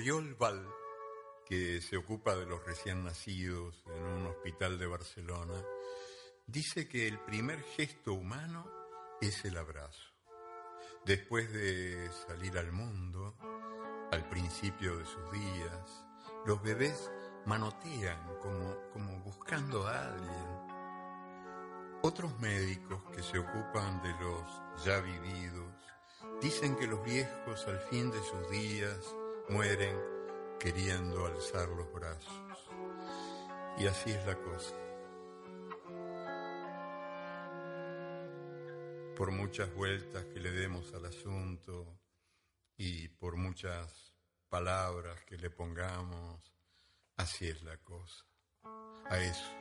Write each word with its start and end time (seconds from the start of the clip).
Oriol 0.00 0.34
Val, 0.34 0.66
que 1.44 1.82
se 1.82 1.98
ocupa 1.98 2.34
de 2.34 2.46
los 2.46 2.64
recién 2.64 3.04
nacidos 3.04 3.84
en 3.94 4.02
un 4.02 4.28
hospital 4.28 4.78
de 4.78 4.86
Barcelona, 4.86 5.62
dice 6.46 6.88
que 6.88 7.06
el 7.06 7.18
primer 7.18 7.62
gesto 7.76 8.14
humano 8.14 8.66
es 9.20 9.44
el 9.44 9.58
abrazo. 9.58 10.08
Después 11.04 11.52
de 11.52 12.10
salir 12.26 12.56
al 12.56 12.72
mundo, 12.72 13.36
al 14.10 14.26
principio 14.30 14.96
de 14.96 15.04
sus 15.04 15.30
días, 15.32 16.06
los 16.46 16.62
bebés 16.62 17.10
manotean 17.44 18.38
como, 18.40 18.76
como 18.94 19.20
buscando 19.20 19.86
a 19.86 20.06
alguien. 20.06 22.00
Otros 22.00 22.40
médicos 22.40 23.02
que 23.14 23.22
se 23.22 23.38
ocupan 23.38 24.02
de 24.02 24.12
los 24.12 24.82
ya 24.82 24.98
vividos 25.00 25.74
dicen 26.40 26.74
que 26.76 26.86
los 26.86 27.04
viejos 27.04 27.66
al 27.68 27.80
fin 27.80 28.10
de 28.10 28.22
sus 28.22 28.48
días 28.48 29.14
mueren 29.50 29.98
queriendo 30.60 31.26
alzar 31.26 31.68
los 31.70 31.92
brazos. 31.92 32.70
Y 33.78 33.86
así 33.86 34.10
es 34.10 34.24
la 34.26 34.36
cosa. 34.36 34.76
Por 39.16 39.32
muchas 39.32 39.74
vueltas 39.74 40.24
que 40.26 40.40
le 40.40 40.50
demos 40.52 40.94
al 40.94 41.06
asunto 41.06 41.98
y 42.76 43.08
por 43.08 43.36
muchas 43.36 44.14
palabras 44.48 45.22
que 45.24 45.36
le 45.36 45.50
pongamos, 45.50 46.54
así 47.16 47.48
es 47.48 47.62
la 47.62 47.76
cosa. 47.78 48.24
A 49.10 49.18
eso, 49.18 49.52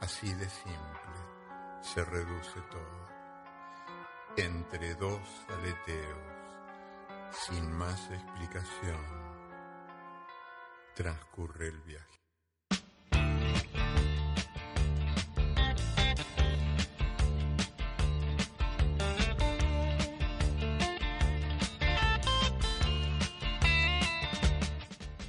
así 0.00 0.32
de 0.34 0.48
simple, 0.48 1.80
se 1.80 2.04
reduce 2.04 2.60
todo. 2.70 3.08
Entre 4.36 4.94
dos 4.96 5.20
aleteos, 5.48 6.43
sin 7.34 7.70
más 7.72 8.10
explicación, 8.10 9.00
transcurre 10.94 11.68
el 11.68 11.80
viaje. 11.82 12.04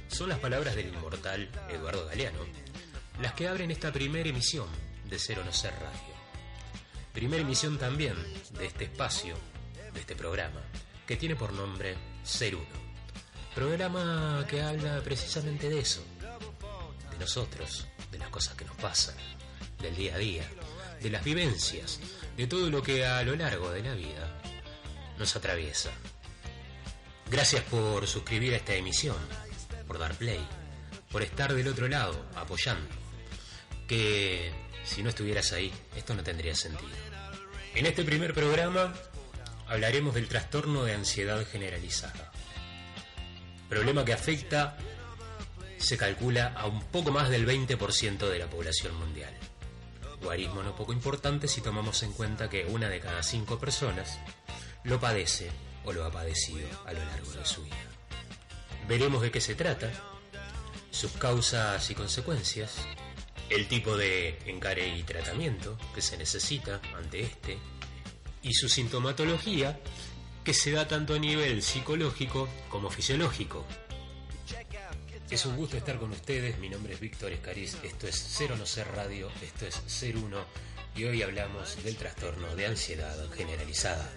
Son 0.08 0.28
las 0.30 0.38
palabras 0.38 0.74
del 0.74 0.94
inmortal 0.94 1.50
Eduardo 1.68 2.06
Galeano 2.06 2.66
las 3.20 3.32
que 3.32 3.48
abren 3.48 3.70
esta 3.70 3.92
primera 3.92 4.28
emisión 4.28 4.66
de 5.08 5.18
Cero 5.18 5.42
No 5.44 5.52
Ser 5.52 5.72
Radio. 5.74 6.14
Primera 7.12 7.42
emisión 7.42 7.78
también 7.78 8.14
de 8.58 8.66
este 8.66 8.84
espacio, 8.84 9.36
de 9.94 10.00
este 10.00 10.14
programa, 10.14 10.60
que 11.06 11.16
tiene 11.16 11.36
por 11.36 11.52
nombre 11.52 11.96
Ser 12.24 12.56
Uno. 12.56 12.86
Programa 13.54 14.44
que 14.48 14.60
habla 14.60 15.00
precisamente 15.02 15.68
de 15.68 15.78
eso, 15.78 16.02
de 17.10 17.18
nosotros, 17.18 17.86
de 18.10 18.18
las 18.18 18.28
cosas 18.28 18.54
que 18.54 18.64
nos 18.64 18.76
pasan, 18.76 19.14
del 19.80 19.96
día 19.96 20.14
a 20.16 20.18
día, 20.18 20.44
de 21.00 21.10
las 21.10 21.24
vivencias, 21.24 22.00
de 22.36 22.46
todo 22.46 22.68
lo 22.68 22.82
que 22.82 23.06
a 23.06 23.22
lo 23.22 23.36
largo 23.36 23.70
de 23.70 23.82
la 23.82 23.94
vida 23.94 24.42
nos 25.18 25.34
atraviesa. 25.36 25.90
Gracias 27.30 27.62
por 27.64 28.06
suscribir 28.06 28.52
a 28.54 28.56
esta 28.56 28.74
emisión 28.74 29.16
por 29.86 29.98
dar 29.98 30.14
play, 30.14 30.44
por 31.10 31.22
estar 31.22 31.54
del 31.54 31.68
otro 31.68 31.88
lado, 31.88 32.26
apoyando. 32.34 32.88
Que 33.88 34.52
si 34.84 35.02
no 35.02 35.10
estuvieras 35.10 35.52
ahí, 35.52 35.72
esto 35.96 36.14
no 36.14 36.22
tendría 36.22 36.54
sentido. 36.54 36.90
En 37.74 37.86
este 37.86 38.04
primer 38.04 38.34
programa 38.34 38.92
hablaremos 39.68 40.14
del 40.14 40.28
trastorno 40.28 40.84
de 40.84 40.94
ansiedad 40.94 41.44
generalizada. 41.46 42.32
Problema 43.68 44.04
que 44.04 44.12
afecta, 44.12 44.76
se 45.78 45.96
calcula, 45.96 46.52
a 46.56 46.66
un 46.66 46.82
poco 46.84 47.10
más 47.10 47.30
del 47.30 47.46
20% 47.46 48.28
de 48.28 48.38
la 48.38 48.46
población 48.46 48.96
mundial. 48.96 49.34
Guarismo 50.22 50.62
no 50.62 50.74
poco 50.74 50.92
importante 50.92 51.48
si 51.48 51.60
tomamos 51.60 52.02
en 52.02 52.12
cuenta 52.12 52.48
que 52.48 52.64
una 52.66 52.88
de 52.88 53.00
cada 53.00 53.22
cinco 53.22 53.58
personas 53.58 54.18
lo 54.84 54.98
padece 55.00 55.50
o 55.84 55.92
lo 55.92 56.04
ha 56.04 56.10
padecido 56.10 56.68
a 56.86 56.92
lo 56.92 57.04
largo 57.04 57.32
de 57.32 57.44
su 57.44 57.62
vida. 57.62 57.76
Veremos 58.88 59.20
de 59.22 59.30
qué 59.30 59.40
se 59.40 59.54
trata, 59.54 59.90
sus 60.90 61.12
causas 61.12 61.90
y 61.90 61.94
consecuencias, 61.94 62.76
el 63.50 63.68
tipo 63.68 63.96
de 63.96 64.38
encare 64.46 64.96
y 64.96 65.02
tratamiento 65.02 65.76
que 65.94 66.02
se 66.02 66.16
necesita 66.16 66.80
ante 66.96 67.22
este 67.22 67.58
y 68.46 68.54
su 68.54 68.68
sintomatología 68.68 69.78
que 70.44 70.54
se 70.54 70.70
da 70.70 70.86
tanto 70.86 71.14
a 71.14 71.18
nivel 71.18 71.62
psicológico 71.62 72.48
como 72.68 72.88
fisiológico. 72.90 73.66
Es 75.28 75.44
un 75.44 75.56
gusto 75.56 75.76
estar 75.76 75.98
con 75.98 76.12
ustedes, 76.12 76.56
mi 76.58 76.68
nombre 76.68 76.94
es 76.94 77.00
Víctor 77.00 77.32
Escariz, 77.32 77.76
esto 77.82 78.06
es 78.06 78.14
Cero 78.14 78.54
No 78.56 78.64
Ser 78.64 78.86
Radio, 78.94 79.28
esto 79.42 79.66
es 79.66 79.82
Ser 79.86 80.16
Uno 80.16 80.44
y 80.94 81.04
hoy 81.04 81.22
hablamos 81.22 81.82
del 81.82 81.96
trastorno 81.96 82.54
de 82.54 82.66
ansiedad 82.66 83.28
generalizada. 83.32 84.08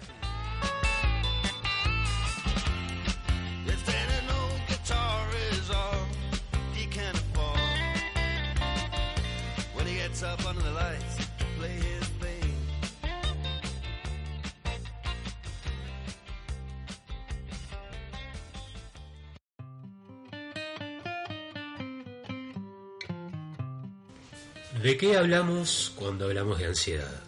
¿De 24.78 24.96
qué 24.96 25.18
hablamos 25.18 25.92
cuando 25.96 26.26
hablamos 26.26 26.58
de 26.58 26.66
ansiedad? 26.66 27.20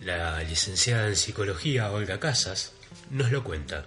La 0.00 0.42
licenciada 0.44 1.08
en 1.08 1.16
psicología 1.16 1.90
Olga 1.90 2.20
Casas 2.20 2.72
nos 3.10 3.32
lo 3.32 3.42
cuenta. 3.42 3.86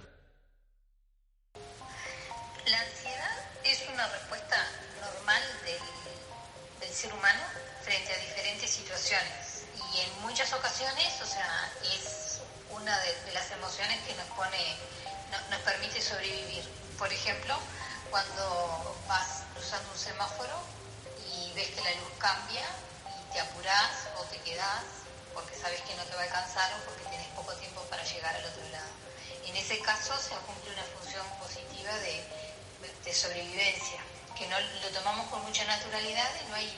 Lo 34.82 34.88
tomamos 34.90 35.26
con 35.28 35.42
mucha 35.42 35.64
naturalidad 35.64 36.30
y 36.44 36.48
no 36.50 36.54
hay 36.56 36.72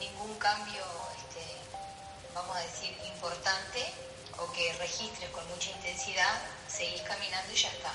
ningún 0.00 0.34
cambio, 0.38 0.82
este, 1.18 1.44
vamos 2.34 2.56
a 2.56 2.60
decir, 2.60 2.96
importante 3.06 3.84
o 4.38 4.52
que 4.52 4.72
registres 4.74 5.30
con 5.30 5.46
mucha 5.48 5.70
intensidad, 5.70 6.40
seguís 6.68 7.02
caminando 7.02 7.52
y 7.52 7.56
ya 7.56 7.68
está 7.68 7.92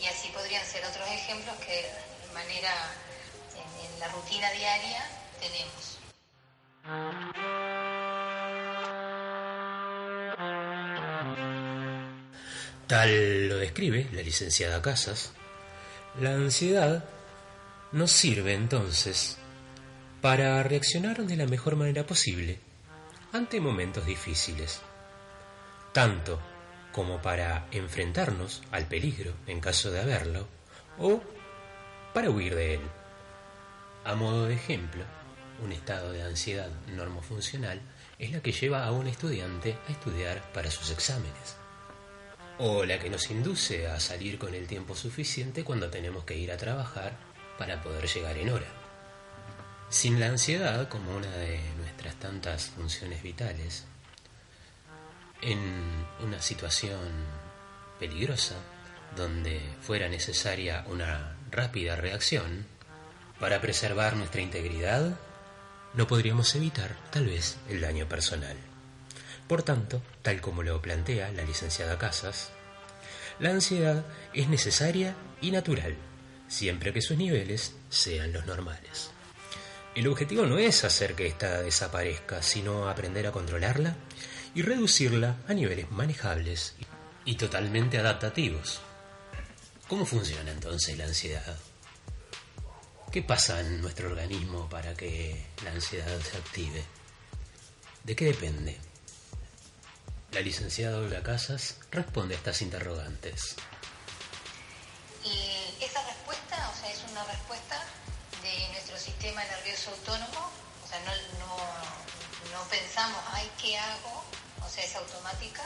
y 0.00 0.06
así 0.06 0.28
podrían 0.28 0.64
ser 0.64 0.84
otros 0.84 1.06
ejemplos 1.08 1.56
que 1.56 1.82
de 2.26 2.34
manera 2.34 2.70
en, 3.54 4.00
la 4.00 4.08
rutina 4.08 4.50
diaria 4.52 5.02
tenemos. 5.40 5.98
Tal 12.86 13.48
lo 13.48 13.56
describe 13.56 14.08
la 14.12 14.22
licenciada 14.22 14.82
Casas, 14.82 15.32
la 16.20 16.30
ansiedad 16.30 17.04
nos 17.94 18.10
sirve 18.10 18.54
entonces 18.54 19.38
para 20.20 20.60
reaccionar 20.64 21.24
de 21.24 21.36
la 21.36 21.46
mejor 21.46 21.76
manera 21.76 22.04
posible 22.04 22.58
ante 23.32 23.60
momentos 23.60 24.04
difíciles, 24.04 24.80
tanto 25.92 26.40
como 26.90 27.22
para 27.22 27.68
enfrentarnos 27.70 28.64
al 28.72 28.88
peligro 28.88 29.34
en 29.46 29.60
caso 29.60 29.92
de 29.92 30.00
haberlo, 30.00 30.48
o 30.98 31.22
para 32.12 32.30
huir 32.30 32.56
de 32.56 32.74
él. 32.74 32.80
A 34.04 34.16
modo 34.16 34.46
de 34.46 34.54
ejemplo, 34.54 35.04
un 35.62 35.70
estado 35.70 36.10
de 36.10 36.24
ansiedad 36.24 36.70
normofuncional 36.96 37.80
es 38.18 38.32
la 38.32 38.40
que 38.40 38.50
lleva 38.50 38.84
a 38.84 38.90
un 38.90 39.06
estudiante 39.06 39.78
a 39.88 39.92
estudiar 39.92 40.42
para 40.52 40.68
sus 40.68 40.90
exámenes, 40.90 41.56
o 42.58 42.84
la 42.84 42.98
que 42.98 43.08
nos 43.08 43.30
induce 43.30 43.86
a 43.86 44.00
salir 44.00 44.36
con 44.36 44.52
el 44.52 44.66
tiempo 44.66 44.96
suficiente 44.96 45.62
cuando 45.62 45.90
tenemos 45.90 46.24
que 46.24 46.36
ir 46.36 46.50
a 46.50 46.56
trabajar 46.56 47.23
para 47.58 47.82
poder 47.82 48.06
llegar 48.06 48.36
en 48.38 48.50
hora. 48.50 48.66
Sin 49.88 50.18
la 50.18 50.26
ansiedad 50.26 50.88
como 50.88 51.16
una 51.16 51.30
de 51.30 51.60
nuestras 51.78 52.16
tantas 52.16 52.66
funciones 52.66 53.22
vitales, 53.22 53.84
en 55.40 55.58
una 56.24 56.40
situación 56.40 57.12
peligrosa 57.98 58.56
donde 59.16 59.60
fuera 59.82 60.08
necesaria 60.08 60.84
una 60.88 61.36
rápida 61.50 61.96
reacción, 61.96 62.66
para 63.38 63.60
preservar 63.60 64.16
nuestra 64.16 64.40
integridad, 64.40 65.16
no 65.94 66.06
podríamos 66.06 66.54
evitar, 66.54 66.96
tal 67.10 67.26
vez, 67.26 67.58
el 67.68 67.80
daño 67.80 68.08
personal. 68.08 68.56
Por 69.46 69.62
tanto, 69.62 70.02
tal 70.22 70.40
como 70.40 70.62
lo 70.62 70.80
plantea 70.80 71.30
la 71.32 71.42
licenciada 71.42 71.98
Casas, 71.98 72.50
la 73.38 73.50
ansiedad 73.50 74.04
es 74.32 74.48
necesaria 74.48 75.14
y 75.40 75.50
natural, 75.50 75.96
siempre 76.48 76.92
que 76.92 77.02
sus 77.02 77.16
niveles 77.16 77.74
sean 77.88 78.32
los 78.32 78.46
normales. 78.46 79.10
El 79.94 80.08
objetivo 80.08 80.46
no 80.46 80.58
es 80.58 80.84
hacer 80.84 81.14
que 81.14 81.26
ésta 81.26 81.62
desaparezca, 81.62 82.42
sino 82.42 82.88
aprender 82.88 83.26
a 83.26 83.32
controlarla 83.32 83.94
y 84.54 84.62
reducirla 84.62 85.36
a 85.46 85.54
niveles 85.54 85.90
manejables 85.90 86.74
y 87.24 87.36
totalmente 87.36 87.98
adaptativos. 87.98 88.80
¿Cómo 89.88 90.04
funciona 90.04 90.50
entonces 90.50 90.98
la 90.98 91.04
ansiedad? 91.04 91.56
¿Qué 93.12 93.22
pasa 93.22 93.60
en 93.60 93.80
nuestro 93.80 94.08
organismo 94.08 94.68
para 94.68 94.94
que 94.94 95.46
la 95.62 95.70
ansiedad 95.70 96.20
se 96.20 96.36
active? 96.36 96.84
¿De 98.02 98.16
qué 98.16 98.24
depende? 98.26 98.76
La 100.32 100.40
licenciada 100.40 100.98
Olga 100.98 101.22
Casas 101.22 101.78
responde 101.92 102.34
a 102.34 102.38
estas 102.38 102.60
interrogantes. 102.62 103.54
Respuesta 107.24 107.80
de 108.42 108.68
nuestro 108.72 108.98
sistema 108.98 109.42
nervioso 109.44 109.90
autónomo, 109.90 110.50
o 110.84 110.88
sea, 110.88 111.00
no, 111.00 111.12
no, 112.52 112.62
pensamos, 112.68 113.20
ay, 113.32 113.50
¿qué 113.60 113.78
hago? 113.78 114.24
O 114.64 114.68
sea, 114.68 114.84
es 114.84 114.94
automática 114.96 115.62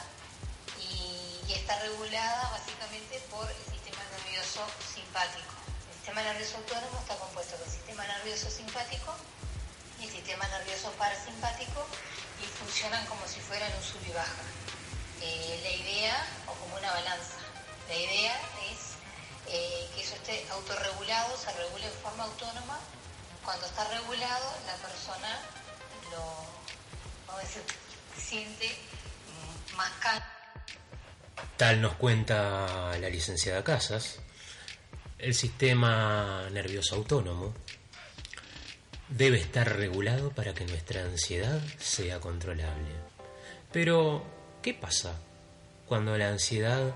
y, 0.79 1.53
está 1.53 1.79
regulada 1.79 2.49
básicamente 2.51 3.19
por 3.31 3.49
el 3.49 3.73
sistema 3.73 4.01
nervioso 4.17 4.61
simpático. 4.93 5.53
El 5.89 5.95
sistema 5.95 6.21
nervioso 6.21 6.57
autónomo 6.57 6.99
está 6.99 7.15
compuesto 7.17 7.57
del 7.57 7.69
sistema 7.69 8.05
nervioso 8.05 8.49
simpático 8.49 9.13
y 9.99 10.05
el 10.05 10.11
sistema 10.11 10.47
nervioso 10.47 10.91
parasimpático 10.91 11.85
y 12.41 12.45
funcionan 12.45 13.05
como 13.07 13.27
si 13.27 13.39
fueran 13.39 13.71
un 13.73 13.83
sub 13.83 14.01
y 14.07 14.11
baja. 14.11 14.43
Eh, 15.21 15.59
la 15.63 15.71
idea, 15.71 16.25
o 16.47 16.53
como 16.53 16.77
una 16.77 16.91
balanza, 16.91 17.37
la 17.89 17.95
idea 17.95 18.39
es 18.71 18.88
eh, 19.51 19.89
que 19.95 20.01
eso 20.01 20.15
esté 20.15 20.45
autorregulado, 20.51 21.35
se 21.37 21.51
regule 21.51 21.85
en 21.85 21.93
forma 21.93 22.23
autónoma. 22.23 22.79
Cuando 23.43 23.65
está 23.65 23.87
regulado, 23.89 24.53
la 24.65 24.75
persona 24.75 25.39
lo, 26.11 26.59
siente 28.19 28.67
mm, 28.67 29.75
más 29.75 29.91
calma. 29.99 30.25
Tal 31.57 31.81
nos 31.81 31.95
cuenta 31.95 32.97
la 32.99 33.09
licenciada 33.09 33.63
Casas, 33.63 34.19
el 35.17 35.33
sistema 35.33 36.47
nervioso 36.51 36.95
autónomo 36.95 37.53
debe 39.09 39.39
estar 39.39 39.75
regulado 39.77 40.31
para 40.31 40.53
que 40.53 40.65
nuestra 40.65 41.01
ansiedad 41.01 41.59
sea 41.79 42.19
controlable. 42.19 42.91
Pero, 43.71 44.23
¿qué 44.61 44.73
pasa 44.73 45.19
cuando 45.87 46.17
la 46.17 46.29
ansiedad 46.29 46.93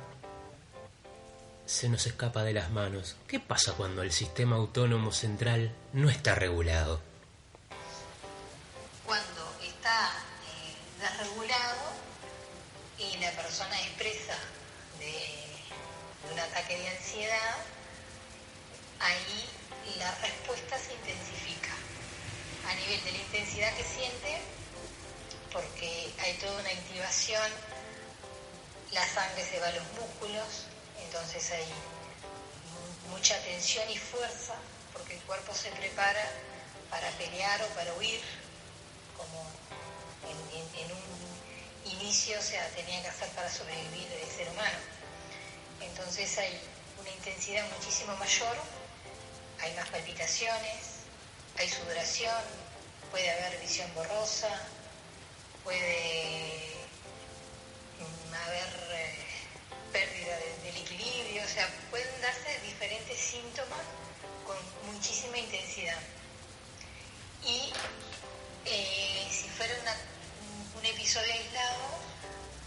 se 1.66 1.90
nos 1.90 2.06
escapa 2.06 2.44
de 2.44 2.54
las 2.54 2.72
manos? 2.72 3.16
¿Qué 3.28 3.40
pasa 3.40 3.74
cuando 3.74 4.04
el 4.04 4.12
sistema 4.12 4.56
autónomo 4.56 5.12
central 5.12 5.74
no 5.94 6.10
está 6.10 6.36
regulado? 6.36 7.02
Cuando 9.06 9.56
está 9.62 10.12
eh, 10.48 11.02
desregulado 11.02 11.82
y 12.98 13.18
la 13.18 13.32
persona 13.32 13.80
expresa 13.82 14.36
de, 15.00 15.06
de 15.08 16.34
un 16.34 16.40
ataque 16.40 16.78
de 16.78 16.90
ansiedad, 16.90 17.58
ahí 19.00 19.50
la 20.00 20.12
respuesta 20.16 20.78
se 20.78 20.94
intensifica 20.94 21.74
a 22.68 22.76
nivel 22.76 23.04
de 23.04 23.12
la 23.12 23.18
intensidad 23.18 23.76
que 23.76 23.84
siente, 23.84 24.42
porque 25.52 26.14
hay 26.20 26.34
toda 26.36 26.60
una 26.60 26.70
activación, 26.70 27.52
la 28.92 29.06
sangre 29.08 29.44
se 29.44 29.60
va 29.60 29.68
a 29.68 29.72
los 29.72 29.84
músculos, 30.00 30.68
entonces 31.06 31.52
hay 31.52 31.66
mucha 33.10 33.38
tensión 33.44 33.90
y 33.90 33.98
fuerza, 33.98 34.56
porque 34.94 35.16
el 35.16 35.22
cuerpo 35.22 35.54
se 35.54 35.70
prepara 35.72 36.26
para 36.90 37.10
pelear 37.12 37.62
o 37.64 37.68
para 37.70 37.94
huir, 37.96 38.22
como 39.18 39.46
en, 40.30 40.92
un 40.92 42.00
inicio, 42.00 42.38
o 42.40 42.42
sea, 42.42 42.68
tenía 42.70 43.02
que 43.02 43.08
hacer 43.08 43.30
para 43.30 43.50
sobrevivir 43.50 44.12
el 44.12 44.30
ser 44.30 44.50
humano. 44.50 44.78
Entonces 45.82 46.38
hay 46.38 46.60
una 47.00 47.10
intensidad 47.10 47.66
muchísimo 47.78 48.16
mayor, 48.18 48.58
hay 49.62 49.74
más 49.76 49.90
palpitaciones, 49.90 51.04
hay 51.58 51.70
sudoración, 51.70 52.44
puede 53.12 53.30
haber 53.32 53.60
visión 53.60 53.94
borrosa, 53.94 54.50
puede 55.64 56.74
mm, 58.00 58.34
haber 58.34 58.90
eh, 58.92 59.33
pérdida 59.94 60.36
de- 60.38 60.58
del 60.64 60.78
equilibrio, 60.78 61.44
o 61.44 61.48
sea, 61.48 61.70
pueden 61.90 62.22
darse 62.22 62.60
diferentes 62.66 63.18
síntomas 63.18 63.80
con 64.46 64.58
muchísima 64.92 65.38
intensidad. 65.38 65.98
Y 67.46 67.72
eh, 68.66 69.28
si 69.32 69.48
fuera 69.50 69.74
un 70.80 70.86
episodio 70.86 71.32
aislado, 71.32 72.00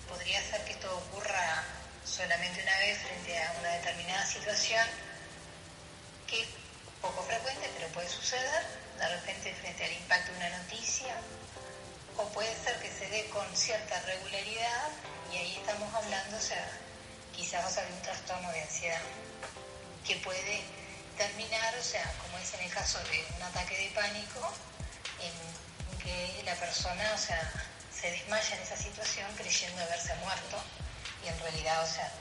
podría 0.08 0.40
ser 0.48 0.64
que 0.64 0.72
esto 0.72 0.88
ocurra 0.96 1.64
solamente 2.04 2.62
una 2.62 2.78
vez 2.78 2.98
frente 3.02 3.36
a 3.42 3.52
una 3.60 3.68
determinada 3.74 4.24
situación 4.26 4.86
que 6.26 6.42
es 6.42 6.48
poco 7.00 7.22
frecuente, 7.24 7.68
pero 7.76 7.88
puede 7.88 8.08
suceder, 8.08 8.62
de 8.98 9.08
repente 9.08 9.54
frente 9.54 9.84
al 9.84 9.92
impacto 9.92 10.32
de 10.32 10.38
una 10.38 10.58
noticia, 10.58 11.14
o 12.16 12.24
puede 12.30 12.54
ser 12.64 12.78
que 12.80 12.90
se 12.90 13.08
dé 13.10 13.26
con 13.30 13.44
cierta 13.56 14.00
regularidad 14.02 14.88
y 15.32 15.36
ahí 15.36 15.56
estamos 15.56 15.92
hablando, 15.94 16.36
o 16.36 16.40
sea, 16.40 16.66
quizás 17.36 17.62
va 17.62 17.68
a 17.68 17.70
ser 17.70 17.86
un 17.92 18.02
trastorno 18.02 18.50
de 18.50 18.62
ansiedad 18.62 19.00
que 20.06 20.16
puede 20.16 20.62
terminar, 21.16 21.74
o 21.78 21.82
sea, 21.82 22.12
como 22.22 22.38
es 22.38 22.54
en 22.54 22.60
el 22.60 22.70
caso 22.70 22.98
de 23.10 23.24
un 23.36 23.42
ataque 23.42 23.76
de 23.76 23.90
pánico, 23.94 24.52
en 25.20 25.98
que 25.98 26.42
la 26.44 26.54
persona, 26.54 27.12
o 27.14 27.18
sea, 27.18 27.52
se 27.92 28.10
desmaya 28.10 28.56
en 28.56 28.62
esa 28.62 28.76
situación 28.76 29.26
creyendo 29.36 29.82
haberse 29.82 30.14
muerto 30.16 30.62
y 31.24 31.28
en 31.28 31.38
realidad, 31.40 31.82
o 31.82 31.86
sea, 31.86 32.12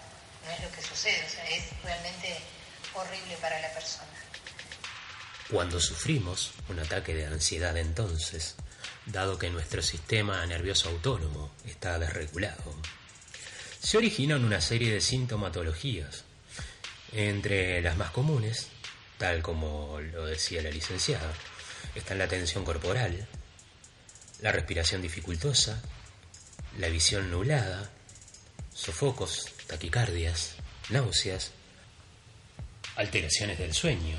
no 0.46 0.52
es 0.52 0.64
lo 0.64 0.72
que 0.72 0.82
sucede, 0.82 1.24
o 1.26 1.30
sea, 1.30 1.46
es 1.50 1.64
realmente 1.84 2.40
horrible 2.94 3.38
para 3.38 3.60
la 3.60 3.70
persona. 3.74 4.08
Cuando 5.52 5.80
sufrimos 5.80 6.54
un 6.70 6.80
ataque 6.80 7.13
de 7.13 7.28
ansiedad 7.28 7.78
entonces, 7.78 8.56
dado 9.06 9.38
que 9.38 9.50
nuestro 9.50 9.82
sistema 9.84 10.44
nervioso 10.46 10.89
autónomo 10.89 11.51
está 11.66 12.00
desregulado, 12.00 12.75
se 13.86 14.00
originan 14.00 14.44
una 14.44 14.62
serie 14.62 14.92
de 14.92 15.00
sintomatologías, 15.00 16.24
entre 17.12 17.84
las 17.84 17.96
más 17.96 18.10
comunes, 18.10 18.70
tal 19.20 19.44
como 19.44 20.01
lo 20.01 20.25
decía 20.25 20.63
la 20.63 20.72
licenciada, 20.72 21.32
están 21.94 22.18
la 22.18 22.27
tensión 22.27 22.65
corporal, 22.65 23.27
la 24.42 24.51
respiración 24.51 25.04
dificultosa, 25.04 25.84
la 26.80 26.88
visión 26.88 27.30
nublada, 27.30 27.92
sofocos, 28.74 29.51
taquicardias, 29.68 30.56
náuseas, 30.89 31.51
alteraciones 32.96 33.60
del 33.60 33.75
sueño, 33.75 34.18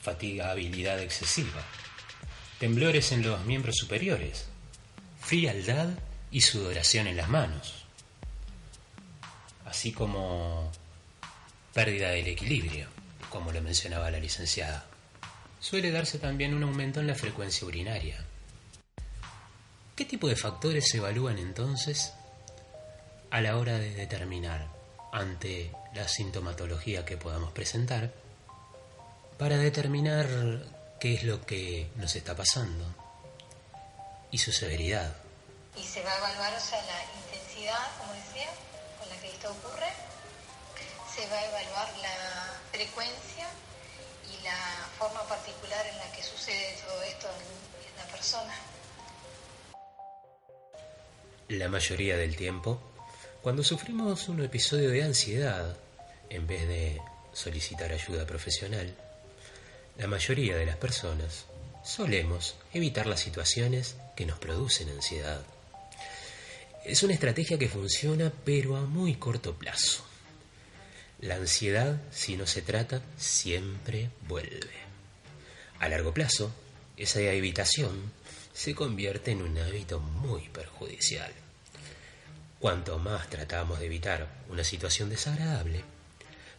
fatigabilidad 0.00 0.98
excesiva, 0.98 1.62
temblores 2.58 3.12
en 3.12 3.20
los 3.22 3.44
miembros 3.44 3.76
superiores, 3.76 4.46
frialdad 5.20 5.90
y 6.30 6.40
sudoración 6.40 7.06
en 7.06 7.18
las 7.18 7.28
manos, 7.28 7.83
así 9.74 9.90
como 9.90 10.70
pérdida 11.72 12.10
del 12.10 12.28
equilibrio, 12.28 12.86
como 13.28 13.50
lo 13.50 13.60
mencionaba 13.60 14.08
la 14.08 14.20
licenciada. 14.20 14.86
Suele 15.58 15.90
darse 15.90 16.20
también 16.20 16.54
un 16.54 16.62
aumento 16.62 17.00
en 17.00 17.08
la 17.08 17.16
frecuencia 17.16 17.66
urinaria. 17.66 18.24
¿Qué 19.96 20.04
tipo 20.04 20.28
de 20.28 20.36
factores 20.36 20.88
se 20.88 20.98
evalúan 20.98 21.38
entonces 21.38 22.12
a 23.32 23.40
la 23.40 23.58
hora 23.58 23.76
de 23.76 23.92
determinar 23.94 24.68
ante 25.12 25.72
la 25.92 26.06
sintomatología 26.06 27.04
que 27.04 27.16
podamos 27.16 27.50
presentar 27.50 28.12
para 29.38 29.56
determinar 29.58 30.28
qué 31.00 31.14
es 31.14 31.24
lo 31.24 31.44
que 31.44 31.90
nos 31.96 32.14
está 32.14 32.36
pasando 32.36 32.84
y 34.30 34.38
su 34.38 34.52
severidad? 34.52 35.16
Y 35.76 35.82
se 35.82 36.00
va 36.04 36.12
a 36.12 36.18
evaluar, 36.18 36.54
o 36.54 36.60
sea, 36.60 36.80
la 36.86 37.02
intensidad, 37.24 37.88
como 37.98 38.12
decía, 38.12 38.48
con 39.04 39.14
la 39.14 39.20
que 39.20 39.28
esto 39.28 39.50
ocurre. 39.50 39.92
Se 41.14 41.26
va 41.28 41.38
a 41.38 41.46
evaluar 41.46 41.88
la 42.00 42.60
frecuencia 42.72 43.46
y 44.32 44.42
la 44.42 44.56
forma 44.98 45.22
particular 45.28 45.86
en 45.86 45.98
la 45.98 46.10
que 46.12 46.22
sucede 46.22 46.76
todo 46.86 47.02
esto 47.02 47.28
en, 47.28 47.90
en 47.90 47.96
la 47.96 48.12
persona. 48.12 48.54
La 51.48 51.68
mayoría 51.68 52.16
del 52.16 52.36
tiempo, 52.36 52.80
cuando 53.42 53.62
sufrimos 53.62 54.28
un 54.28 54.42
episodio 54.42 54.90
de 54.90 55.04
ansiedad, 55.04 55.76
en 56.30 56.46
vez 56.46 56.66
de 56.66 57.00
solicitar 57.32 57.92
ayuda 57.92 58.26
profesional, 58.26 58.94
la 59.98 60.06
mayoría 60.06 60.56
de 60.56 60.66
las 60.66 60.76
personas 60.76 61.44
solemos 61.84 62.56
evitar 62.72 63.06
las 63.06 63.20
situaciones 63.20 63.96
que 64.16 64.26
nos 64.26 64.38
producen 64.38 64.88
ansiedad. 64.88 65.42
Es 66.84 67.02
una 67.02 67.14
estrategia 67.14 67.58
que 67.58 67.68
funciona 67.68 68.30
pero 68.44 68.76
a 68.76 68.82
muy 68.82 69.14
corto 69.14 69.54
plazo. 69.54 70.04
La 71.20 71.36
ansiedad, 71.36 72.02
si 72.10 72.36
no 72.36 72.46
se 72.46 72.60
trata, 72.60 73.00
siempre 73.16 74.10
vuelve. 74.28 74.84
A 75.80 75.88
largo 75.88 76.12
plazo, 76.12 76.54
esa 76.98 77.20
evitación 77.20 78.12
se 78.52 78.74
convierte 78.74 79.30
en 79.30 79.40
un 79.40 79.56
hábito 79.56 79.98
muy 79.98 80.50
perjudicial. 80.50 81.32
Cuanto 82.60 82.98
más 82.98 83.30
tratamos 83.30 83.80
de 83.80 83.86
evitar 83.86 84.28
una 84.50 84.62
situación 84.62 85.08
desagradable, 85.08 85.82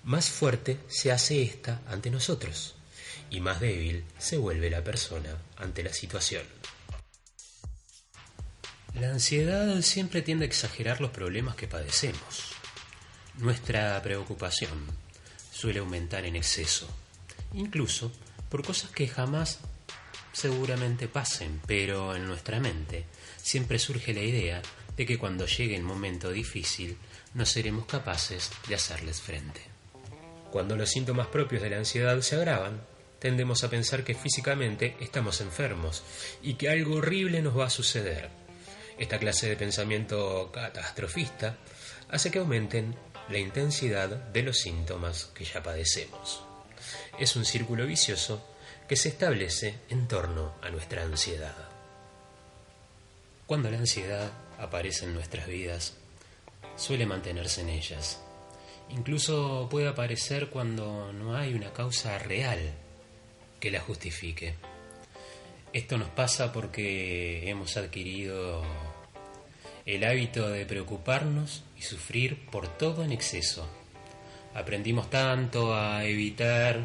más 0.03 0.29
fuerte 0.29 0.79
se 0.87 1.11
hace 1.11 1.43
ésta 1.43 1.81
ante 1.87 2.09
nosotros 2.09 2.73
y 3.29 3.41
más 3.41 3.59
débil 3.59 4.03
se 4.17 4.37
vuelve 4.37 4.71
la 4.71 4.83
persona 4.83 5.37
ante 5.57 5.83
la 5.83 5.93
situación. 5.93 6.43
La 8.99 9.09
ansiedad 9.09 9.81
siempre 9.81 10.21
tiende 10.21 10.45
a 10.45 10.47
exagerar 10.47 11.01
los 11.01 11.11
problemas 11.11 11.57
que 11.57 11.67
padecemos. 11.67 12.53
Nuestra 13.37 14.01
preocupación 14.01 14.85
suele 15.51 15.79
aumentar 15.79 16.25
en 16.25 16.37
exceso, 16.37 16.87
incluso 17.53 18.13
por 18.49 18.65
cosas 18.65 18.91
que 18.91 19.09
jamás 19.09 19.59
seguramente 20.31 21.09
pasen, 21.09 21.59
pero 21.67 22.15
en 22.15 22.25
nuestra 22.25 22.61
mente 22.61 23.03
siempre 23.35 23.79
surge 23.79 24.13
la 24.13 24.21
idea 24.21 24.61
de 24.95 25.05
que 25.05 25.17
cuando 25.17 25.45
llegue 25.45 25.75
el 25.75 25.83
momento 25.83 26.31
difícil 26.31 26.97
no 27.33 27.45
seremos 27.45 27.87
capaces 27.87 28.49
de 28.69 28.75
hacerles 28.75 29.19
frente. 29.19 29.61
Cuando 30.51 30.77
los 30.77 30.89
síntomas 30.89 31.27
propios 31.27 31.61
de 31.61 31.69
la 31.69 31.77
ansiedad 31.79 32.21
se 32.21 32.37
agravan, 32.37 32.79
tendemos 33.19 33.65
a 33.65 33.69
pensar 33.69 34.05
que 34.05 34.15
físicamente 34.15 34.95
estamos 35.01 35.41
enfermos 35.41 36.03
y 36.41 36.53
que 36.53 36.69
algo 36.69 36.95
horrible 36.95 37.41
nos 37.41 37.57
va 37.57 37.65
a 37.65 37.69
suceder. 37.69 38.44
Esta 38.97 39.19
clase 39.19 39.49
de 39.49 39.57
pensamiento 39.57 40.51
catastrofista 40.53 41.57
hace 42.09 42.31
que 42.31 42.39
aumenten 42.39 42.95
la 43.29 43.39
intensidad 43.39 44.09
de 44.09 44.43
los 44.43 44.59
síntomas 44.59 45.25
que 45.33 45.43
ya 45.43 45.61
padecemos. 45.61 46.43
Es 47.19 47.35
un 47.35 47.45
círculo 47.45 47.85
vicioso 47.85 48.45
que 48.87 48.95
se 48.95 49.09
establece 49.09 49.79
en 49.89 50.07
torno 50.07 50.53
a 50.61 50.69
nuestra 50.69 51.03
ansiedad. 51.03 51.55
Cuando 53.47 53.69
la 53.69 53.77
ansiedad 53.77 54.31
aparece 54.59 55.05
en 55.05 55.13
nuestras 55.13 55.47
vidas, 55.47 55.93
suele 56.75 57.05
mantenerse 57.05 57.61
en 57.61 57.69
ellas. 57.69 58.21
Incluso 58.89 59.67
puede 59.69 59.87
aparecer 59.87 60.49
cuando 60.49 61.11
no 61.11 61.35
hay 61.35 61.53
una 61.53 61.73
causa 61.73 62.17
real 62.19 62.73
que 63.59 63.71
la 63.71 63.79
justifique. 63.79 64.55
Esto 65.75 65.97
nos 65.97 66.07
pasa 66.07 66.53
porque 66.53 67.49
hemos 67.49 67.75
adquirido 67.75 68.63
el 69.85 70.05
hábito 70.05 70.47
de 70.47 70.65
preocuparnos 70.65 71.65
y 71.77 71.81
sufrir 71.81 72.45
por 72.45 72.69
todo 72.77 73.03
en 73.03 73.11
exceso. 73.11 73.67
Aprendimos 74.53 75.09
tanto 75.09 75.75
a 75.75 76.05
evitar 76.05 76.79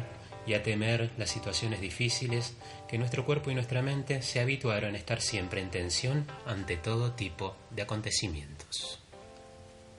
y 0.45 0.55
a 0.55 0.61
temer 0.61 1.09
las 1.17 1.29
situaciones 1.29 1.79
difíciles 1.79 2.53
que 2.89 2.97
nuestro 2.97 3.23
cuerpo 3.23 3.49
y 3.49 3.55
nuestra 3.55 3.81
mente 3.81 4.21
se 4.21 4.41
habituaron 4.41 4.93
a 4.95 4.97
estar 4.97 5.21
siempre 5.21 5.61
en 5.61 5.71
tensión 5.71 6.27
ante 6.45 6.75
todo 6.75 7.13
tipo 7.13 7.55
de 7.69 7.83
acontecimientos. 7.83 8.99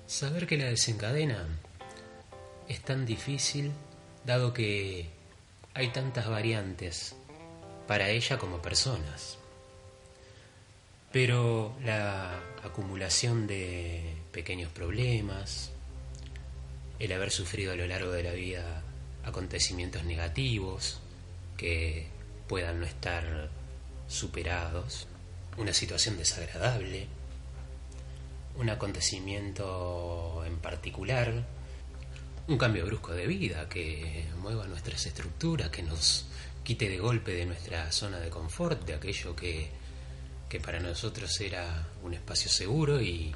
Saber 0.07 0.47
que 0.47 0.59
la 0.59 0.67
desencadena 0.67 1.49
es 2.69 2.83
tan 2.83 3.07
difícil 3.07 3.73
dado 4.27 4.53
que 4.53 5.09
hay 5.73 5.89
tantas 5.89 6.29
variantes 6.29 7.17
para 7.87 8.09
ella 8.09 8.39
como 8.39 8.63
personas. 8.63 9.39
Pero 11.13 11.77
la 11.85 12.41
acumulación 12.65 13.47
de 13.47 14.15
pequeños 14.33 14.73
problemas, 14.73 15.71
el 16.99 17.13
haber 17.13 17.31
sufrido 17.31 17.73
a 17.73 17.77
lo 17.77 17.87
largo 17.87 18.13
de 18.13 18.23
la 18.23 18.33
vida 18.33 18.83
acontecimientos 19.25 20.05
negativos 20.05 21.01
que 21.57 22.07
puedan 22.49 22.81
no 22.81 22.87
estar 22.87 23.51
superados, 24.09 25.07
una 25.57 25.73
situación 25.73 26.17
desagradable, 26.17 27.07
un 28.57 28.71
acontecimiento 28.71 30.43
en 30.47 30.57
particular, 30.59 31.45
un 32.49 32.59
cambio 32.59 32.85
brusco 32.87 33.13
de 33.13 33.27
vida 33.27 33.69
que 33.69 34.27
mueva 34.41 34.67
nuestras 34.67 35.07
estructuras, 35.07 35.71
que 35.71 35.83
nos 35.83 36.27
quite 36.65 36.89
de 36.89 36.99
golpe 36.99 37.33
de 37.33 37.47
nuestra 37.47 37.91
zona 37.93 38.19
de 38.21 38.31
confort, 38.31 38.85
de 38.85 38.95
aquello 38.95 39.35
que 39.35 39.83
que 40.53 40.61
para 40.61 40.81
nosotros 40.81 41.41
era 41.41 41.89
un 42.03 42.13
espacio 42.13 42.51
seguro 42.51 43.01
y 43.01 43.35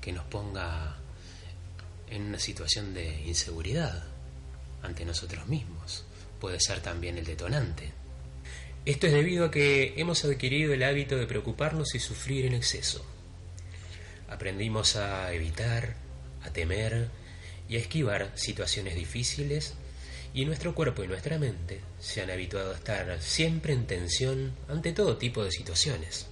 que 0.00 0.10
nos 0.10 0.24
ponga 0.24 0.96
en 2.10 2.22
una 2.22 2.40
situación 2.40 2.92
de 2.92 3.22
inseguridad 3.22 4.02
ante 4.82 5.04
nosotros 5.04 5.46
mismos. 5.46 6.04
Puede 6.40 6.58
ser 6.58 6.80
también 6.80 7.18
el 7.18 7.24
detonante. 7.24 7.92
Esto 8.84 9.06
es 9.06 9.12
debido 9.12 9.44
a 9.44 9.50
que 9.52 9.94
hemos 9.96 10.24
adquirido 10.24 10.74
el 10.74 10.82
hábito 10.82 11.16
de 11.16 11.28
preocuparnos 11.28 11.94
y 11.94 12.00
sufrir 12.00 12.46
en 12.46 12.54
exceso. 12.54 13.06
Aprendimos 14.28 14.96
a 14.96 15.32
evitar, 15.32 15.94
a 16.42 16.50
temer 16.50 17.10
y 17.68 17.76
a 17.76 17.78
esquivar 17.78 18.32
situaciones 18.34 18.96
difíciles 18.96 19.74
y 20.36 20.44
nuestro 20.44 20.74
cuerpo 20.74 21.02
y 21.02 21.08
nuestra 21.08 21.38
mente 21.38 21.80
se 21.98 22.20
han 22.20 22.30
habituado 22.30 22.72
a 22.72 22.76
estar 22.76 23.22
siempre 23.22 23.72
en 23.72 23.86
tensión 23.86 24.54
ante 24.68 24.92
todo 24.92 25.16
tipo 25.16 25.42
de 25.42 25.50
situaciones. 25.50 26.26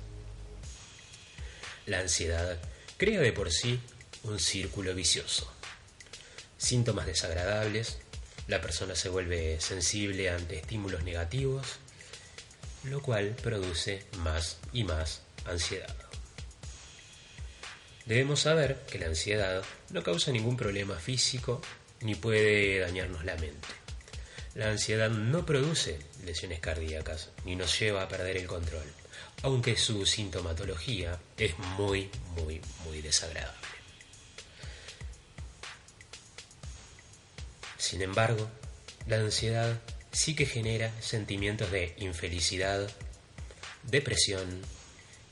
La 1.86 2.00
ansiedad 2.00 2.58
crea 2.98 3.22
de 3.22 3.32
por 3.32 3.50
sí 3.50 3.80
un 4.24 4.38
círculo 4.38 4.94
vicioso. 4.94 5.50
Síntomas 6.58 7.06
desagradables, 7.06 7.96
la 8.46 8.60
persona 8.60 8.94
se 8.94 9.08
vuelve 9.08 9.58
sensible 9.58 10.28
ante 10.28 10.58
estímulos 10.58 11.02
negativos, 11.02 11.78
lo 12.82 13.00
cual 13.00 13.34
produce 13.42 14.04
más 14.18 14.58
y 14.74 14.84
más 14.84 15.22
ansiedad. 15.46 15.96
Debemos 18.04 18.40
saber 18.40 18.82
que 18.86 18.98
la 18.98 19.06
ansiedad 19.06 19.64
no 19.88 20.02
causa 20.02 20.30
ningún 20.30 20.58
problema 20.58 20.96
físico 20.96 21.62
ni 22.02 22.14
puede 22.14 22.80
dañarnos 22.80 23.24
la 23.24 23.36
mente. 23.36 23.83
La 24.54 24.70
ansiedad 24.70 25.10
no 25.10 25.44
produce 25.44 25.98
lesiones 26.24 26.60
cardíacas 26.60 27.30
ni 27.44 27.56
nos 27.56 27.78
lleva 27.78 28.02
a 28.02 28.08
perder 28.08 28.36
el 28.36 28.46
control 28.46 28.84
aunque 29.42 29.76
su 29.76 30.06
sintomatología 30.06 31.18
es 31.36 31.58
muy, 31.76 32.08
muy, 32.34 32.62
muy 32.84 33.02
desagradable. 33.02 33.68
Sin 37.76 38.00
embargo, 38.00 38.48
la 39.06 39.16
ansiedad 39.16 39.80
sí 40.12 40.34
que 40.34 40.46
genera 40.46 40.90
sentimientos 41.02 41.70
de 41.70 41.94
infelicidad, 41.98 42.90
depresión, 43.82 44.62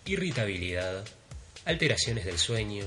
irritabilidad, 0.05 1.07
alteraciones 1.65 2.27
del 2.27 2.39
sueño, 2.39 2.85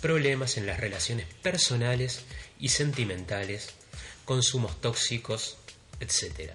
problemas 0.00 0.56
en 0.56 0.66
las 0.66 0.80
relaciones 0.80 1.26
personales 1.42 2.22
y 2.58 2.70
sentimentales, 2.70 3.70
consumos 4.24 4.80
tóxicos, 4.80 5.56
etc. 6.00 6.52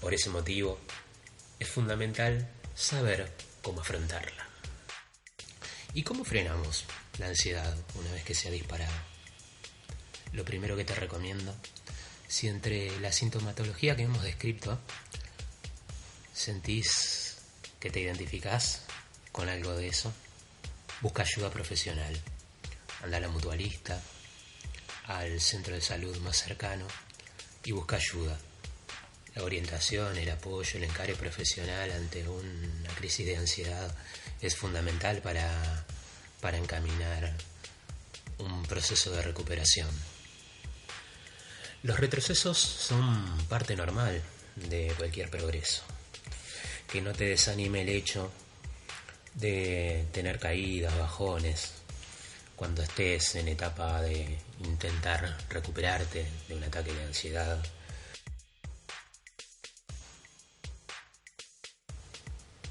Por 0.00 0.14
ese 0.14 0.30
motivo, 0.30 0.78
es 1.58 1.68
fundamental 1.68 2.48
saber 2.74 3.30
cómo 3.62 3.82
afrontarla. 3.82 4.48
¿Y 5.92 6.02
cómo 6.02 6.24
frenamos 6.24 6.84
la 7.18 7.26
ansiedad 7.26 7.76
una 7.94 8.12
vez 8.12 8.24
que 8.24 8.34
se 8.34 8.48
ha 8.48 8.50
disparado? 8.50 8.94
Lo 10.32 10.44
primero 10.44 10.76
que 10.76 10.84
te 10.84 10.94
recomiendo, 10.94 11.54
si 12.28 12.48
entre 12.48 12.98
la 13.00 13.12
sintomatología 13.12 13.96
que 13.96 14.04
hemos 14.04 14.22
descrito 14.22 14.78
sentís 16.32 17.38
que 17.80 17.90
te 17.90 18.00
identificás 18.00 18.82
con 19.32 19.48
algo 19.48 19.74
de 19.74 19.88
eso, 19.88 20.12
busca 21.00 21.22
ayuda 21.22 21.50
profesional. 21.50 22.18
Anda 23.02 23.16
a 23.16 23.20
la 23.20 23.28
mutualista, 23.28 24.00
al 25.06 25.40
centro 25.40 25.74
de 25.74 25.80
salud 25.80 26.16
más 26.18 26.36
cercano 26.36 26.86
y 27.64 27.72
busca 27.72 27.96
ayuda 27.96 28.38
la 29.34 29.44
orientación, 29.44 30.16
el 30.16 30.30
apoyo, 30.30 30.76
el 30.76 30.84
encare 30.84 31.14
profesional 31.14 31.90
ante 31.92 32.28
una 32.28 32.88
crisis 32.96 33.26
de 33.26 33.36
ansiedad 33.36 33.94
es 34.40 34.56
fundamental 34.56 35.22
para, 35.22 35.86
para 36.40 36.58
encaminar 36.58 37.32
un 38.38 38.64
proceso 38.64 39.12
de 39.12 39.22
recuperación. 39.22 39.88
Los 41.82 41.98
retrocesos 42.00 42.58
son 42.58 43.46
parte 43.48 43.76
normal 43.76 44.20
de 44.56 44.92
cualquier 44.96 45.30
progreso. 45.30 45.82
Que 46.90 47.00
no 47.00 47.12
te 47.12 47.24
desanime 47.24 47.82
el 47.82 47.90
hecho 47.90 48.32
de 49.34 50.06
tener 50.12 50.40
caídas, 50.40 50.98
bajones, 50.98 51.72
cuando 52.60 52.82
estés 52.82 53.36
en 53.36 53.48
etapa 53.48 54.02
de 54.02 54.36
intentar 54.62 55.34
recuperarte 55.48 56.26
de 56.46 56.54
un 56.54 56.62
ataque 56.62 56.92
de 56.92 57.04
ansiedad. 57.04 57.58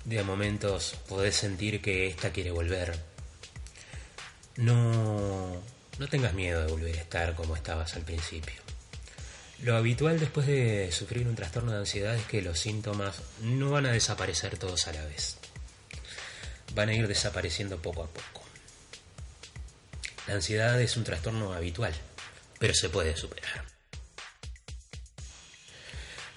De 0.05 0.21
momentos 0.21 0.95
podés 1.07 1.37
sentir 1.37 1.81
que 1.81 2.05
esta 2.05 2.29
quiere 2.29 2.51
volver. 2.51 2.99
No, 4.57 5.59
no 5.97 6.07
tengas 6.07 6.35
miedo 6.35 6.63
de 6.63 6.71
volver 6.71 6.95
a 6.95 7.01
estar 7.01 7.33
como 7.33 7.55
estabas 7.55 7.95
al 7.95 8.03
principio. 8.03 8.61
Lo 9.63 9.75
habitual 9.75 10.19
después 10.19 10.45
de 10.45 10.91
sufrir 10.91 11.27
un 11.27 11.33
trastorno 11.33 11.71
de 11.71 11.79
ansiedad 11.79 12.13
es 12.15 12.25
que 12.25 12.43
los 12.43 12.59
síntomas 12.59 13.23
no 13.41 13.71
van 13.71 13.87
a 13.87 13.91
desaparecer 13.91 14.59
todos 14.59 14.87
a 14.87 14.93
la 14.93 15.03
vez. 15.05 15.37
Van 16.75 16.89
a 16.89 16.93
ir 16.93 17.07
desapareciendo 17.07 17.81
poco 17.81 18.03
a 18.03 18.07
poco. 18.07 18.38
La 20.29 20.35
ansiedad 20.35 20.79
es 20.79 20.95
un 20.95 21.03
trastorno 21.03 21.53
habitual, 21.53 21.91
pero 22.59 22.71
se 22.75 22.87
puede 22.87 23.17
superar. 23.17 23.65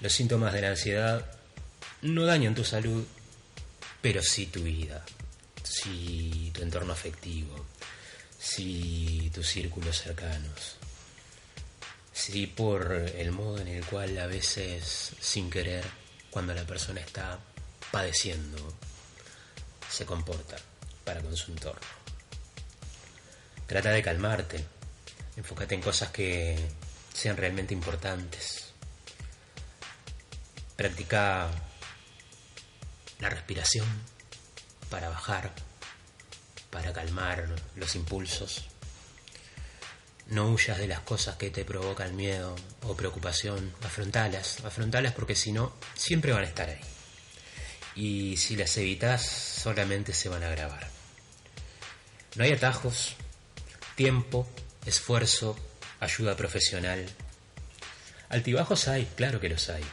Los 0.01 0.11
síntomas 0.11 0.51
de 0.51 0.61
la 0.61 0.69
ansiedad 0.69 1.23
no 2.01 2.25
dañan 2.25 2.55
tu 2.55 2.63
salud, 2.63 3.05
pero 4.01 4.23
sí 4.23 4.47
tu 4.47 4.63
vida, 4.63 5.05
sí 5.61 6.49
tu 6.55 6.63
entorno 6.63 6.91
afectivo, 6.91 7.67
sí 8.39 9.29
tus 9.31 9.47
círculos 9.47 10.01
cercanos, 10.01 10.77
sí 12.11 12.47
por 12.47 12.93
el 12.93 13.31
modo 13.31 13.59
en 13.59 13.67
el 13.67 13.85
cual 13.85 14.17
a 14.17 14.25
veces, 14.25 15.11
sin 15.19 15.51
querer, 15.51 15.85
cuando 16.31 16.55
la 16.55 16.65
persona 16.65 16.99
está 16.99 17.39
padeciendo, 17.91 18.57
se 19.87 20.03
comporta 20.03 20.55
para 21.05 21.21
con 21.21 21.37
su 21.37 21.51
entorno. 21.51 22.03
Trata 23.73 23.89
de 23.89 24.03
calmarte. 24.03 24.63
Enfócate 25.35 25.73
en 25.73 25.81
cosas 25.81 26.11
que 26.11 26.55
sean 27.11 27.35
realmente 27.35 27.73
importantes. 27.73 28.71
Practica 30.75 31.49
la 33.19 33.29
respiración 33.31 33.87
para 34.91 35.09
bajar, 35.09 35.51
para 36.69 36.93
calmar 36.93 37.49
los 37.75 37.95
impulsos. 37.95 38.67
No 40.27 40.51
huyas 40.51 40.77
de 40.77 40.87
las 40.87 40.99
cosas 40.99 41.37
que 41.37 41.49
te 41.49 41.65
provocan 41.65 42.15
miedo 42.15 42.55
o 42.83 42.95
preocupación. 42.95 43.73
Afrontalas, 43.81 44.63
afrontalas 44.63 45.13
porque 45.13 45.35
si 45.35 45.51
no, 45.51 45.73
siempre 45.95 46.31
van 46.31 46.43
a 46.43 46.47
estar 46.47 46.69
ahí. 46.69 46.79
Y 47.95 48.37
si 48.37 48.55
las 48.55 48.77
evitas, 48.77 49.25
solamente 49.25 50.13
se 50.13 50.29
van 50.29 50.43
a 50.43 50.49
agravar. 50.49 50.87
No 52.35 52.43
hay 52.43 52.51
atajos, 52.51 53.15
Tiempo, 53.95 54.47
esfuerzo, 54.85 55.55
ayuda 55.99 56.35
profesional. 56.35 57.05
Altibajos 58.29 58.87
hay, 58.87 59.05
claro 59.15 59.39
que 59.39 59.49
los 59.49 59.69
hay. 59.69 59.83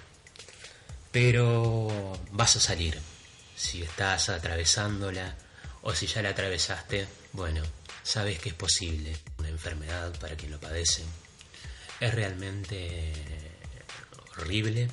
Pero 1.13 2.19
vas 2.31 2.57
a 2.57 2.61
salir. 2.61 2.99
Si 3.57 3.83
estás 3.83 4.31
atravesándola 4.31 5.37
o 5.83 5.95
si 5.95 6.07
ya 6.07 6.23
la 6.23 6.31
atravesaste, 6.31 7.07
bueno, 7.33 7.63
sabes 8.03 8.39
que 8.39 8.51
es 8.51 8.55
posible. 8.55 9.17
Una 9.39 9.49
enfermedad 9.49 10.19
para 10.19 10.37
quien 10.37 10.53
lo 10.53 10.61
padece. 10.61 11.03
Es 12.01 12.15
realmente 12.15 13.13
horrible, 14.39 14.89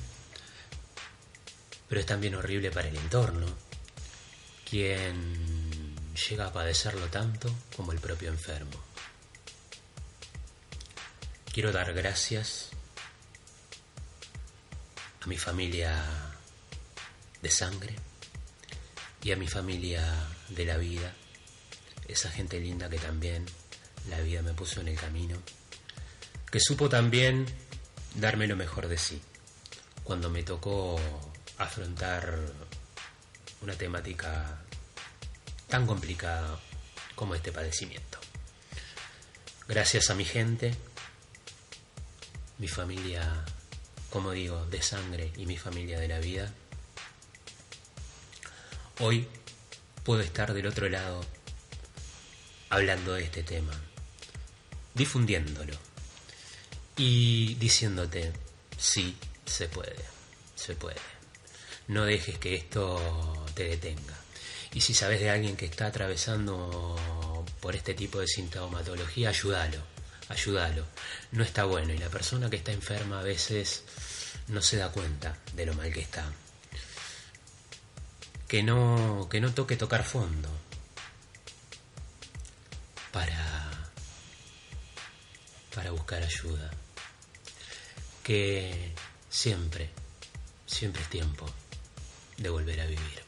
pero 1.88 2.00
es 2.00 2.06
también 2.06 2.34
horrible 2.34 2.70
para 2.70 2.88
el 2.88 2.96
entorno. 2.96 3.46
Quien 4.68 5.96
llega 6.28 6.46
a 6.46 6.52
padecerlo 6.52 7.06
tanto 7.06 7.50
como 7.74 7.92
el 7.92 8.00
propio 8.00 8.28
enfermo. 8.28 8.87
Quiero 11.52 11.72
dar 11.72 11.92
gracias 11.92 12.70
a 15.20 15.26
mi 15.26 15.36
familia 15.36 15.96
de 17.42 17.50
sangre 17.50 17.94
y 19.22 19.32
a 19.32 19.36
mi 19.36 19.48
familia 19.48 20.04
de 20.48 20.64
la 20.64 20.76
vida, 20.76 21.12
esa 22.06 22.30
gente 22.30 22.60
linda 22.60 22.88
que 22.88 22.98
también 22.98 23.46
la 24.08 24.20
vida 24.20 24.42
me 24.42 24.54
puso 24.54 24.80
en 24.80 24.88
el 24.88 24.96
camino, 24.96 25.36
que 26.50 26.60
supo 26.60 26.88
también 26.88 27.46
darme 28.14 28.46
lo 28.46 28.56
mejor 28.56 28.88
de 28.88 28.98
sí 28.98 29.20
cuando 30.04 30.30
me 30.30 30.42
tocó 30.42 30.98
afrontar 31.58 32.38
una 33.60 33.74
temática 33.74 34.62
tan 35.68 35.86
complicada 35.86 36.58
como 37.14 37.34
este 37.34 37.52
padecimiento. 37.52 38.18
Gracias 39.66 40.08
a 40.08 40.14
mi 40.14 40.24
gente, 40.24 40.74
mi 42.58 42.68
familia, 42.68 43.44
como 44.10 44.32
digo, 44.32 44.66
de 44.66 44.82
sangre 44.82 45.32
y 45.36 45.46
mi 45.46 45.56
familia 45.56 45.98
de 45.98 46.08
la 46.08 46.18
vida, 46.18 46.52
hoy 49.00 49.28
puedo 50.04 50.20
estar 50.20 50.52
del 50.52 50.66
otro 50.66 50.88
lado 50.88 51.24
hablando 52.70 53.14
de 53.14 53.24
este 53.24 53.42
tema, 53.42 53.72
difundiéndolo 54.94 55.74
y 56.96 57.54
diciéndote, 57.54 58.32
sí, 58.76 59.16
se 59.46 59.68
puede, 59.68 59.96
se 60.56 60.74
puede. 60.74 61.00
No 61.86 62.04
dejes 62.04 62.38
que 62.38 62.54
esto 62.54 63.46
te 63.54 63.64
detenga. 63.64 64.18
Y 64.74 64.80
si 64.80 64.92
sabes 64.92 65.20
de 65.20 65.30
alguien 65.30 65.56
que 65.56 65.64
está 65.64 65.86
atravesando 65.86 66.96
por 67.60 67.74
este 67.74 67.94
tipo 67.94 68.18
de 68.18 68.26
sintomatología, 68.26 69.30
ayúdalo 69.30 69.97
ayúdalo. 70.28 70.86
No 71.32 71.42
está 71.42 71.64
bueno 71.64 71.92
y 71.92 71.98
la 71.98 72.08
persona 72.08 72.50
que 72.50 72.56
está 72.56 72.72
enferma 72.72 73.20
a 73.20 73.22
veces 73.22 73.84
no 74.48 74.62
se 74.62 74.76
da 74.76 74.90
cuenta 74.90 75.36
de 75.54 75.66
lo 75.66 75.74
mal 75.74 75.92
que 75.92 76.00
está. 76.00 76.24
Que 78.46 78.62
no, 78.62 79.28
que 79.30 79.40
no 79.40 79.52
toque 79.52 79.76
tocar 79.76 80.04
fondo 80.04 80.48
para, 83.12 83.70
para 85.74 85.90
buscar 85.90 86.22
ayuda. 86.22 86.70
Que 88.22 88.94
siempre, 89.28 89.90
siempre 90.66 91.02
es 91.02 91.10
tiempo 91.10 91.46
de 92.36 92.48
volver 92.48 92.80
a 92.80 92.86
vivir. 92.86 93.27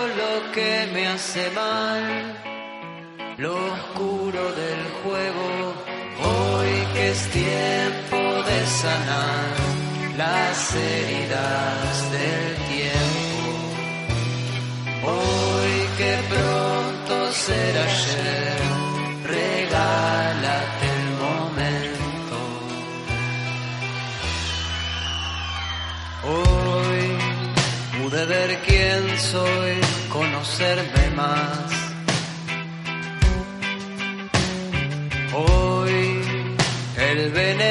que 0.53 0.89
me 0.93 1.07
hace 1.07 1.49
mal, 1.51 2.03
lo 3.37 3.55
oscuro 3.73 4.51
del 4.51 4.83
juego, 5.01 5.73
hoy 6.29 6.87
que 6.93 7.11
es 7.11 7.27
tiempo 7.29 8.17
de 8.43 8.65
sanar 8.65 9.45
las 10.17 10.75
heridas 10.75 12.11
del 12.11 12.55
tiempo, 12.75 13.45
hoy 15.07 15.73
que 15.97 16.13
pronto 16.33 17.31
será 17.31 17.83
ayer, 17.83 18.59
regálate 19.23 20.85
el 20.97 21.07
momento. 21.25 22.37
Hoy 26.33 27.03
pude 28.01 28.25
ver 28.25 28.59
quién 28.67 29.19
soy 29.19 29.80
conocerme 30.41 31.09
más. 31.15 31.71
Hoy 35.33 36.21
el 36.97 37.31
veneno 37.31 37.70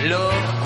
Look. 0.00 0.57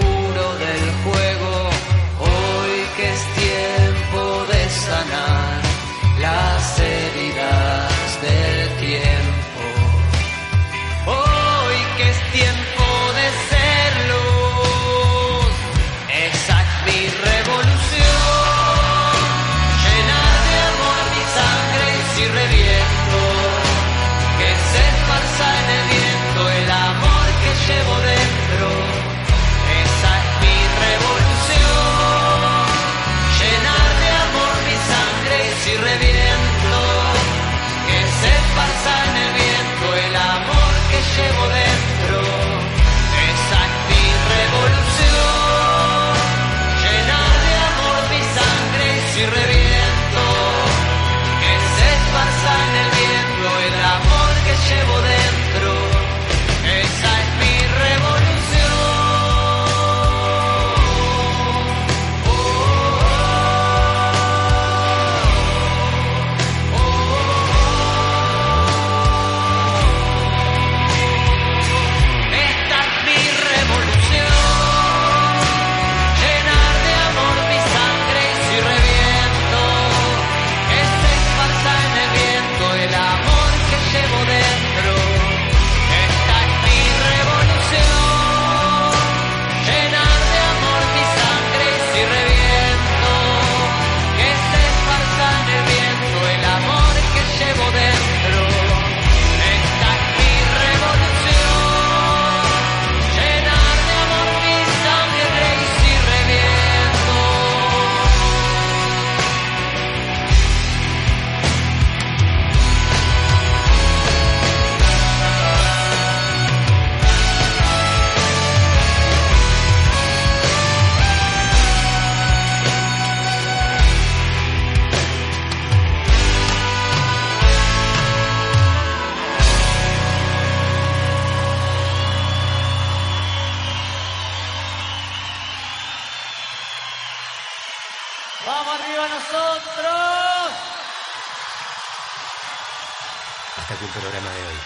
programa 144.02 144.30
de 144.34 144.42
hoy. 144.48 144.58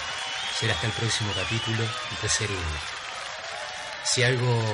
Será 0.59 0.73
hasta 0.73 0.87
el 0.87 0.93
próximo 0.95 1.31
capítulo 1.35 1.85
de 2.23 2.29
Ser 2.29 2.51
Uno. 2.51 2.79
Si 4.03 4.23
algo 4.23 4.65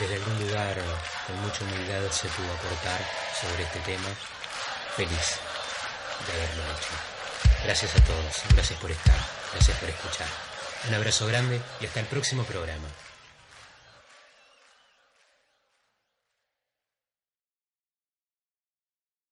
desde 0.00 0.16
algún 0.16 0.40
lugar 0.40 0.76
con 1.26 1.40
mucha 1.42 1.62
humildad 1.62 2.10
se 2.10 2.26
pudo 2.28 2.52
aportar 2.52 3.00
sobre 3.40 3.62
este 3.62 3.78
tema, 3.80 4.08
feliz 4.96 5.38
de 6.26 6.32
haberlo 6.32 6.62
hecho. 6.64 6.94
Gracias 7.62 7.94
a 7.94 8.04
todos, 8.04 8.34
gracias 8.54 8.80
por 8.80 8.90
estar, 8.90 9.20
gracias 9.52 9.78
por 9.78 9.88
escuchar. 9.88 10.26
Un 10.88 10.94
abrazo 10.94 11.28
grande 11.28 11.60
y 11.80 11.86
hasta 11.86 12.00
el 12.00 12.06
próximo 12.06 12.42
programa. 12.42 12.88